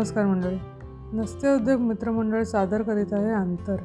नमस्कार 0.00 0.26
मंडळी. 0.26 0.56
नसते 1.12 1.54
उद्योग 1.54 1.80
मित्रमंडळ 1.80 2.42
सादर 2.42 2.82
करीत 2.82 3.12
आहे 3.12 3.30
अंतर 3.30 3.76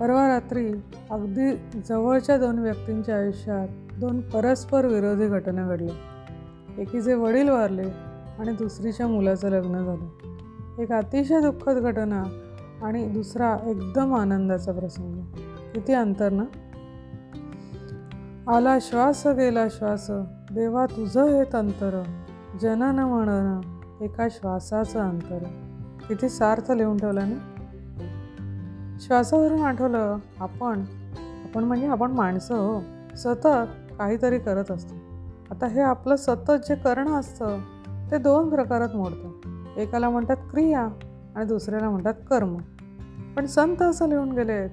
परवा 0.00 0.28
रात्री 0.28 0.72
अगदी 1.10 1.56
जवळच्या 1.88 2.38
दोन 2.38 2.58
व्यक्तींच्या 2.58 3.16
आयुष्यात 3.16 3.68
दोन 4.00 4.20
परस्पर 4.20 4.86
विरोधी 4.86 5.26
घटना 5.26 5.68
घडल्या 5.68 5.94
एकीचे 6.78 7.14
वडील 7.14 7.48
वारले 7.48 7.82
आणि 8.38 8.52
दुसरीच्या 8.52 9.06
मुलाचं 9.06 9.48
लग्न 9.48 9.84
झालं. 9.84 10.82
एक 10.82 10.92
अतिशय 10.92 11.40
दुःखद 11.40 11.72
घटना 11.72 12.24
आणि 12.82 13.08
दुसरा 13.08 13.56
एकदम 13.66 14.14
आनंदाचा 14.14 14.72
प्रसंग. 14.72 15.20
किती 15.74 15.92
अंतर 15.92 16.32
ना? 16.32 16.44
आला 18.52 18.78
श्वास 18.80 19.26
गेला 19.26 19.68
श्वास. 19.68 20.10
देवा 20.54 20.86
तुझं 20.86 21.24
हे 21.24 21.44
तंतर. 21.52 22.02
जनन 22.60 22.98
म्हणणं 22.98 23.79
एका 24.00 24.28
श्वासाचं 24.30 25.08
अंतर. 25.08 25.38
किती 26.08 26.28
सार्थ 26.28 26.70
लिहून 26.70 26.96
ठेवलं 26.96 27.20
ना? 27.20 27.46
श्वासावरून 29.00 29.60
आठवलं 29.60 30.16
आपण 30.40 30.84
आपण 31.44 31.64
म्हणजे 31.64 31.86
आपण 31.86 32.10
माणसं 32.10 32.54
हो. 32.54 32.80
सतत 33.16 33.92
काहीतरी 33.98 34.38
करत 34.38 34.70
असतो. 34.70 34.94
आता 35.50 35.66
हे 35.66 35.80
आपलं 35.80 36.16
सतत 36.16 36.50
जे 36.50 36.74
करणं 36.74 37.12
असतं 37.14 37.58
ते 38.10 38.18
दोन 38.18 38.48
प्रकारात 38.48 38.88
मोडतं. 38.94 39.40
एकाला 39.76 40.10
म्हणतात 40.10 40.36
क्रिया 40.36 40.88
आणि 41.36 41.44
दुसऱ्याला 41.44 41.90
म्हणतात 41.90 42.14
कर्म. 42.30 42.56
पण 43.36 43.46
संत 43.46 43.82
असं 43.82 44.08
लिहून 44.08 44.32
गेलेत 44.32 44.70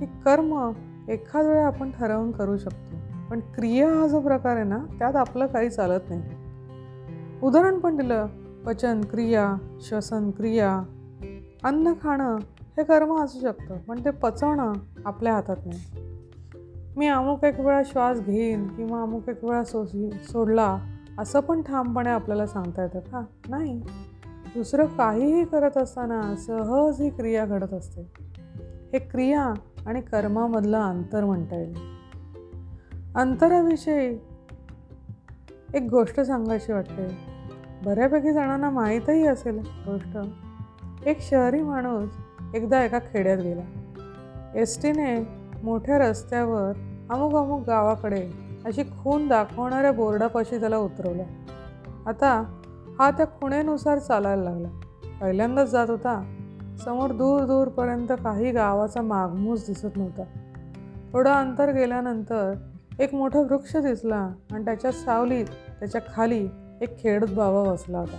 की 0.00 0.06
कर्म 0.06 0.72
एखाद 1.08 1.46
वेळा 1.46 1.66
आपण 1.66 1.90
ठरवून 1.90 2.30
करू 2.30 2.56
शकतो. 2.56 2.96
पण 3.30 3.40
क्रिया 3.40 3.88
हा 3.88 4.06
जो 4.06 4.20
प्रकार 4.20 4.56
आहे 4.56 4.64
ना 4.64 4.78
त्यात 4.98 5.16
आपलं 5.16 5.46
काही 5.46 5.70
चालत 5.70 6.00
नाही. 6.10 6.22
उदाहरण 7.42 7.78
पण 7.78 7.96
दिलं. 7.96 8.26
पचन 8.66 9.00
क्रिया 9.00 9.56
श्वसन 9.80 10.30
क्रिया 10.30 10.82
अन्न 11.64 11.92
खाणं 12.02 12.36
हे 12.76 12.84
कर्म 12.84 13.16
असू 13.16 13.38
शकतं 13.40 13.78
पण 13.78 14.00
ते 14.04 14.10
पचवणं 14.10 14.72
आपल्या 15.04 15.34
हातात 15.34 15.56
नाही. 15.66 15.80
मी 16.96 17.06
अमुक 17.06 17.44
एक 17.44 17.60
वेळा 17.60 17.82
श्वास 17.86 18.20
घेईन 18.20 18.68
किंवा 18.68 19.02
अमुक 19.02 19.28
एक 19.28 19.44
वेळा 19.44 19.64
सो 19.64 19.84
सोडला 20.22 20.78
असं 21.18 21.40
पण 21.40 21.62
ठामपणे 21.62 22.10
आपल्याला 22.10 22.46
सांगता 22.46 22.82
येतं 22.82 22.98
का? 23.00 23.24
नाही. 23.48 23.82
दुसरं 24.54 24.86
काहीही 24.86 25.44
करत 25.44 25.78
असताना 25.78 26.36
सहज 26.36 27.02
ही 27.02 27.10
क्रिया 27.10 27.46
घडत 27.46 27.74
असते. 27.74 28.12
हे 28.92 28.98
क्रिया 28.98 29.52
आणि 29.86 30.00
कर्मामधलं 30.00 30.80
अंतर 30.80 31.24
म्हणता 31.24 31.56
येईल. 31.56 31.78
अंतराविषयी 33.14 34.18
एक 35.74 35.88
गोष्ट 35.90 36.20
सांगायची 36.20 36.72
वाटते. 36.72 37.29
बऱ्यापैकी 37.84 38.32
जणांना 38.32 38.70
माहीतही 38.70 39.26
असेल 39.26 39.58
गोष्ट. 39.86 40.18
एक 41.06 41.20
शहरी 41.20 41.62
माणूस 41.62 42.10
एकदा 42.54 42.84
एका 42.84 42.98
खेड्यात 42.98 43.38
गेला. 43.38 43.62
एस 44.54 44.82
टीने 44.82 45.28
मोठ्या 45.62 45.98
रस्त्यावर 45.98 46.72
अमुक 47.10 47.34
अमुक 47.34 47.66
गावाकडे 47.66 48.30
अशी 48.64 48.82
खून 48.82 49.28
दाखवणाऱ्या 49.28 49.92
बोर्डापाशी 49.92 50.60
त्याला 50.60 50.76
उतरवलं. 50.76 51.22
आता 52.06 52.60
हा 52.98 53.10
त्या 53.10 53.26
खुणेनुसार 53.26 53.98
चालायला 53.98 54.42
लागला. 54.42 54.68
पहिल्यांदाच 55.20 55.70
जात 55.70 55.90
होता. 55.90 56.34
समोर 56.84 57.10
दूर 57.10 57.40
दूरपर्यंत 57.40 58.08
काही 58.08 58.50
गावाचा 58.50 59.02
मागमूस 59.02 59.66
दिसत 59.66 59.96
नव्हता. 59.96 60.22
थोडं 61.12 61.30
अंतर 61.30 61.72
गेल्यानंतर 61.72 62.54
एक 62.98 63.14
मोठा 63.14 63.40
वृक्ष 63.40 63.76
दिसला 63.76 64.28
आणि 64.52 64.64
त्याच्या 64.64 64.92
सावलीत 64.92 65.46
त्याच्याखाली 65.78 66.48
एक 66.80 67.02
खेडत 67.02 67.26
बाबा 67.26 67.72
बसला 67.72 67.98
होता. 67.98 68.16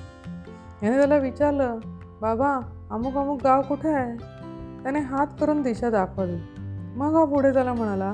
याने 0.83 0.97
त्याला 0.97 1.17
विचारलं 1.17 1.79
बाबा 2.21 2.59
अमुक 2.91 3.13
अमुक 3.13 3.43
गाव 3.43 3.61
कुठे 3.61 3.89
आहे? 3.89 4.17
त्याने 4.83 4.99
हात 4.99 5.27
करून 5.39 5.61
दिशा 5.61 5.89
दाखवली. 5.89 6.37
मग 6.95 7.15
हा 7.15 7.25
पुढे 7.25 7.53
त्याला 7.53 7.73
म्हणाला 7.73 8.11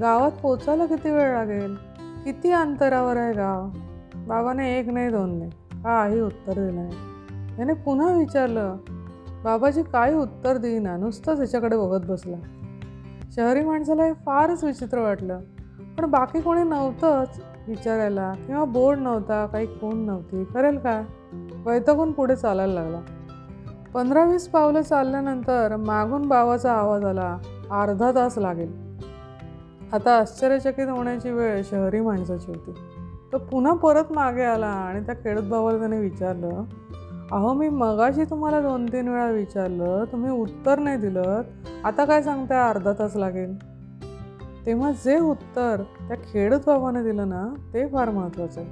गावात 0.00 0.30
पोचायला 0.42 0.86
किती 0.86 1.10
वेळ 1.10 1.32
लागेल? 1.32 1.74
किती 2.24 2.52
अंतरावर 2.52 3.16
आहे 3.16 3.32
गाव? 3.32 3.68
बाबाने 4.28 4.78
एक 4.78 4.88
नाही 4.88 5.10
दोन 5.10 5.38
नाही 5.38 5.50
काही 5.84 6.20
उत्तर 6.20 6.52
दिलं 6.52 6.74
नाही. 6.74 6.96
याने 7.58 7.72
पुन्हा 7.72 8.12
विचारलं 8.12 8.76
बाबाजी 9.44 9.82
काही 9.82 10.14
उत्तर 10.14 10.56
देईना 10.56 10.96
नुसतंच 10.96 11.36
ह्याच्याकडे 11.36 11.76
बघत 11.76 12.06
बसला. 12.06 12.36
शहरी 13.36 13.64
माणसाला 13.64 14.04
हे 14.04 14.12
फारच 14.12 14.64
विचित्र 14.64 14.98
वाटलं 14.98 15.40
पण 15.98 16.06
बाकी 16.06 16.40
कोणी 16.40 16.62
नव्हतंच. 16.62 17.40
विचारायला 17.68 18.32
किंवा 18.46 18.64
बोर्ड 18.64 18.98
नव्हता 18.98 19.46
काही 19.46 19.66
खून 19.66 20.06
नव्हती 20.06 20.44
करेल 20.44 20.78
काय 20.78 21.02
वैतकून 21.66 22.12
पुढे 22.12 22.36
चालायला 22.36 22.72
लागला. 22.72 23.00
पंधरा 23.94 24.24
वीस 24.24 24.48
पावलं 24.48 24.82
चालल्यानंतर 24.82 25.76
मागून 25.76 26.28
बावाचा 26.28 26.72
आवाज 26.72 27.04
आला 27.04 27.38
अर्धा 27.70 28.12
तास 28.12 28.38
लागेल. 28.38 28.72
आता 29.92 30.16
आश्चर्यचकित 30.18 30.88
होण्याची 30.88 31.30
वेळ 31.30 31.62
शहरी 31.70 32.00
माणसाची 32.00 32.52
होती. 32.52 32.74
तो 33.32 33.38
पुन्हा 33.38 33.72
परत 33.74 34.12
मागे 34.12 34.44
आला 34.44 34.66
आणि 34.66 35.00
त्या 35.00 35.14
खेडत 35.14 35.42
भावाला 35.42 35.78
त्याने 35.78 35.98
विचारलं 35.98 36.64
अहो 37.32 37.52
मी 37.52 37.68
मगाशी 37.68 38.24
तुम्हाला 38.24 38.60
दोन 38.60 38.86
तीन 38.86 39.08
वेळा 39.08 39.30
विचारलं 39.30 40.04
तुम्ही 40.12 40.30
उत्तर 40.30 40.78
नाही 40.78 40.96
दिलं 40.96 41.42
आता 41.84 42.04
काय 42.04 42.22
सांगताय 42.22 42.68
अर्धा 42.68 42.92
तास 42.92 43.16
लागेल? 43.16 43.75
तेव्हा 44.66 44.90
जे 44.90 45.18
उत्तर 45.18 45.82
त्या 46.08 46.16
खेडत 46.32 46.58
बाबाने 46.66 47.02
दिलं 47.02 47.28
ना 47.28 47.54
ते 47.74 47.86
फार 47.88 48.10
महत्त्वाचं 48.10 48.60
आहे. 48.60 48.70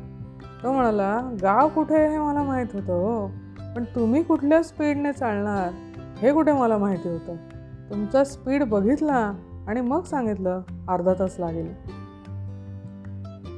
तो 0.63 0.73
म्हणाला 0.73 1.31
गाव 1.43 1.69
कुठे 1.69 1.95
आहे 1.95 2.09
हे 2.09 2.19
मला 2.19 2.43
माहीत 2.43 2.67
होतं 2.75 2.93
हो 2.93 3.27
पण 3.77 3.85
तुम्ही 3.85 4.23
कुठल्या 4.23 4.63
स्पीडने 4.63 5.13
चालणार 5.13 5.71
हे 6.19 6.33
कुठे 6.33 6.53
मला 6.53 6.79
माहिती 6.79 7.09
होतं. 7.09 7.37
तुमचा 7.91 8.25
स्पीड 8.25 8.65
बघितला 8.65 9.33
आणि 9.69 9.81
मग 9.81 10.03
सांगितलं 10.03 10.63
अर्धा 10.89 11.15
तास 11.19 11.37
लागेल. 11.39 11.73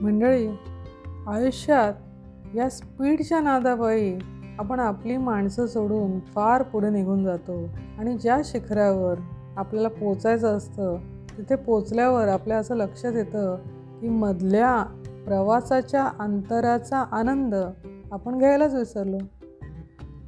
मंडळी 0.03 0.49
आयुष्यात 1.29 1.93
या 2.57 2.71
स्पीडच्या 2.71 3.41
नादापायी 3.41 4.19
आपण 4.59 4.81
आपली 4.81 5.17
माणसं 5.17 5.67
सोडून 5.67 6.21
फार 6.21 6.63
पुढे 6.63 6.91
निघून 6.91 7.25
जातो 7.25 7.65
आणि 7.99 8.19
ज्या 8.19 8.41
शिखरावर 8.45 9.15
आपल्याला 9.57 9.89
पोचायचं 9.89 10.57
असतं 10.57 10.97
तिथे 11.39 11.57
पोचल्यावर 11.57 12.29
आपल्या 12.29 12.59
असं 12.59 12.77
लक्षात 12.77 13.13
येतं 13.13 13.57
की 14.01 14.09
मधल्या 14.09 14.83
प्रवासाच्या 15.27 16.11
अंतराचा 16.19 16.99
आनंद 16.99 17.55
आपण 18.13 18.39
घ्यायलाच 18.39 18.75
विसरलो. 18.75 19.19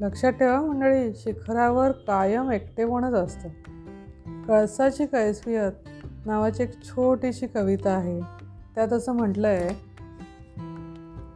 लक्षात 0.00 0.32
ठेवा 0.32 0.60
मंडळी 0.60 1.12
शिखरावर 1.14 1.90
कायम 1.90 2.50
एकटेपणच 2.50 3.12
असतं. 3.12 3.48
कळसाची 4.48 5.06
कैफियत 5.06 5.72
नावाची 6.26 6.62
एक 6.62 6.82
छोटीशी 6.82 7.46
कविता 7.46 7.90
आहे. 7.90 8.20
त्यात 8.74 8.92
असं 8.92 9.12
म्हटलं 9.12 9.48
आहे 9.48 9.88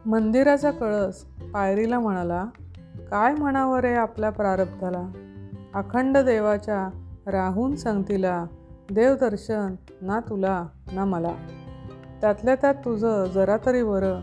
मंदिराचा 0.05 0.71
कळस 0.71 1.23
पायरीला 1.53 1.99
म्हणाला 1.99 2.45
काय 3.11 3.35
म्हणावं 3.35 3.79
रे 3.79 3.93
आपल्या 3.93 4.29
प्रारब्धाला? 4.29 5.11
अखंड 5.73 6.17
देवाच्या 6.17 6.89
राहून 7.27 7.75
संगतीला 7.75 8.45
देवदर्शन 8.91 9.75
ना 10.01 10.19
तुला 10.19 10.67
ना 10.93 11.05
मला. 11.05 11.33
त्यातल्या 12.21 12.55
त्यात 12.55 12.75
तुझं 12.75 13.25
जरा 13.25 13.57
तरी 13.65 13.83
बरं. 13.83 14.19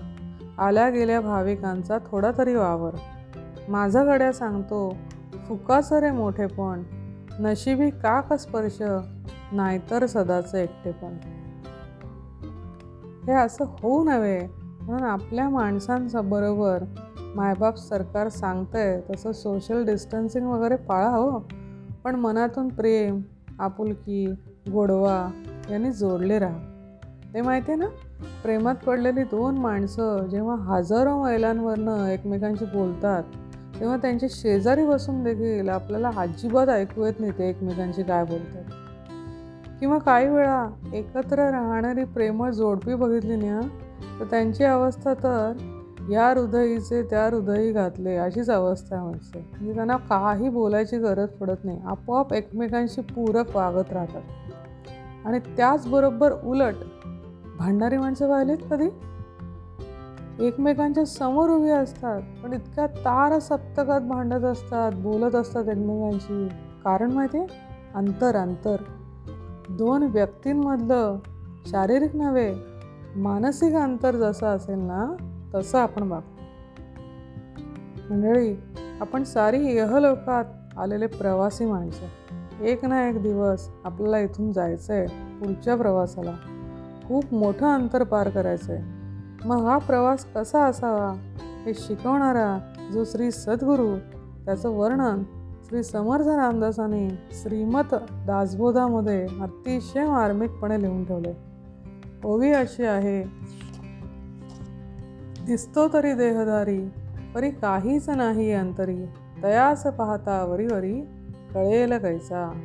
आल्या 0.58 0.90
गेल्या 0.90 1.20
भाविकांचा 1.20 1.98
थोडा 2.10 2.30
तरी 2.38 2.54
वावर. 2.54 2.94
माझा 3.68 4.04
गड्या 4.04 4.32
सांगतो 4.32 4.96
फुकास 5.48 5.92
रे 5.92 6.10
मोठेपण 6.10 6.82
नशिबी 7.40 7.90
का 7.90 8.36
स्पर्श 8.36 8.82
नाहीतर 9.52 10.06
सदाचं 10.06 10.58
एकटेपण 10.58 11.16
हे 13.26 13.32
असं 13.32 13.64
होऊ 13.64 14.04
नव्हे. 14.04 14.40
म्हणून 14.82 15.08
आपल्या 15.08 15.48
माणसांचा 15.48 16.20
बरोबर 16.20 16.84
मायबाप 17.34 17.76
सरकार 17.76 18.28
सांगतंय 18.28 19.00
तसं 19.10 19.32
सोशल 19.32 19.84
डिस्टन्सिंग 19.84 20.46
वगैरे 20.46 20.76
पाळा 20.76 21.08
हो. 21.08 21.38
पण 22.04 22.16
मनातून 22.16 22.68
प्रेम 22.68 23.22
आपुलकी 23.58 24.34
गोडवा 24.66 25.28
यांनी 25.70 25.90
जोडले 25.90 26.38
राहा. 26.38 26.58
ते 27.34 27.40
माहिती 27.40 27.72
आहे 27.72 27.80
ना 27.80 27.86
प्रेमात 28.42 28.74
पडलेली 28.74 29.22
दोन 29.22 29.58
माणसं 29.58 30.26
जेव्हा 30.26 30.54
हजारो 30.56 31.22
मैलांवरनं 31.22 32.06
एकमेकांशी 32.06 32.64
बोलतात 32.64 33.22
तेव्हा 33.80 33.96
त्यांचे 33.96 34.28
शेजारी 34.28 34.86
बसून 34.86 35.22
देखील 35.24 35.68
आपल्याला 35.68 36.10
अजिबात 36.16 36.68
ऐकू 36.68 37.04
येत 37.04 37.20
नाही 37.20 37.32
ते 37.32 37.48
एकमेकांशी 37.48 38.02
काय 38.02 38.24
बोलतात. 38.24 38.62
किंवा 39.80 39.98
काही 39.98 40.28
वेळा 40.28 40.66
एकत्र 40.92 41.50
राहणारी 41.50 42.04
प्रेमळ 42.04 42.50
जोडपी 42.50 42.94
बघितली 42.94 43.36
ना 43.36 43.60
तर 44.20 44.24
त्यांची 44.24 44.64
अवस्था 44.64 45.14
तर 45.14 45.52
या 46.10 46.28
हृदयीचे 46.28 47.02
त्या 47.02 47.24
हृदयी 47.26 47.72
घातले 47.72 48.16
अशीच 48.16 48.50
अवस्था 48.50 49.02
म्हणजे 49.02 49.38
म्हणजे 49.38 49.74
त्यांना 49.74 49.96
काही 49.96 50.48
बोलायची 50.48 50.98
गरज 50.98 51.28
पडत 51.28 51.64
नाही 51.64 51.80
आपोआप 51.84 52.32
एकमेकांशी 52.32 53.00
पूरक 53.00 53.56
वागत 53.56 53.92
राहतात. 53.92 54.22
आणि 55.24 55.38
त्याचबरोबर 55.56 56.32
उलट 56.44 56.74
भांडणारी 57.58 57.96
माणसं 57.96 58.28
पाहिलीत 58.28 58.58
कधी? 58.70 58.88
एकमेकांच्या 60.46 61.04
समोर 61.04 61.50
उभी 61.50 61.70
असतात 61.70 62.22
पण 62.42 62.52
इतक्या 62.52 62.86
तार 62.86 63.38
सप्तकात 63.38 64.00
भांडत 64.00 64.44
असतात 64.44 64.92
बोलत 64.94 65.34
असतात 65.34 65.68
एकमेकांशी. 65.68 66.48
कारण 66.84 67.10
माहिती 67.10 67.38
आहे 67.38 67.46
अंतर 67.94 68.36
अंतर. 68.36 68.76
दोन 69.68 70.02
व्यक्तींमधलं 70.02 71.18
शारीरिक 71.66 72.16
नव्हे 72.16 72.54
मानसिक 73.16 73.74
अंतर 73.74 74.16
जसं 74.16 74.46
असेल 74.46 74.78
ना 74.78 75.14
तसं 75.54 75.78
आपण 75.78 76.02
वागतो 76.02 76.38
मंडळी 78.10 78.54
आपण 79.00 79.24
सारी 79.24 79.76
यहलोकात 79.76 80.78
आलेले 80.78 81.06
प्रवासी 81.06 81.64
माणसं. 81.64 82.06
एक 82.60 82.84
ना 82.84 83.08
एक 83.08 83.22
दिवस 83.22 83.68
आपल्याला 83.84 84.18
इथून 84.18 84.52
जायचं 84.52 84.94
आहे 84.94 85.06
पुढच्या 85.38 85.76
प्रवासाला. 85.76 86.32
खूप 87.08 87.34
मोठं 87.34 87.66
अंतर 87.74 88.02
पार 88.02 88.28
करायचं 88.28 88.72
आहे 88.72 89.48
मग 89.48 89.64
हा 89.64 89.78
प्रवास 89.78 90.24
कसा 90.34 90.64
असावा? 90.64 91.12
हे 91.66 91.74
शिकवणारा 91.74 92.58
जो 92.92 93.04
श्री 93.04 93.30
सद्गुरू 93.30 93.96
त्याचं 94.44 94.68
वर्णन 94.68 95.22
श्री 95.64 95.82
समर्थ 95.82 96.28
रामदासाने 96.28 97.08
श्रीमत 97.32 97.94
दासबोधामध्ये 98.26 99.26
अतिशय 99.40 100.06
मार्मिकपणे 100.06 100.80
लिहून 100.82 101.04
ठेवले 101.04 101.32
ओवी 102.24 102.52
अशी 102.52 102.84
आहे 102.84 103.22
दिसतो 105.46 105.88
तरी 105.92 106.12
देहदारी 106.14 106.88
परी 107.34 107.50
काहीच 107.50 108.08
नाही 108.10 108.52
अंतरी 108.52 109.04
तयास 109.42 109.82
पाहता 109.82 110.44
वरी 110.44 110.66
वरी 110.66 111.00
कळेल 111.54 111.92
कैसा? 111.92 112.60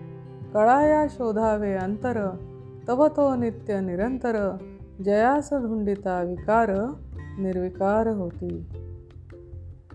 कळाया 0.54 1.08
शोधावे 1.10 1.74
अंतर 1.74 2.30
तव 2.88 3.08
तो 3.08 3.36
नित्य 3.36 3.80
निरंतर 3.80 4.58
जयास 5.06 5.50
धुंडिता 5.54 6.22
विकार 6.22 6.72
निर्विकार 7.40 8.08
होती. 8.08 8.66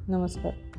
नमस्कार. 0.08 0.69